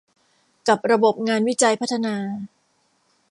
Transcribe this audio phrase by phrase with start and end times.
[0.67, 2.15] กับระบบงานวิจัยพัฒนา